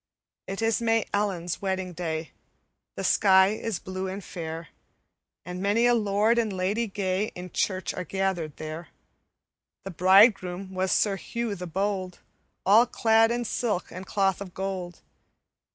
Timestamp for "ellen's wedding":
1.13-1.93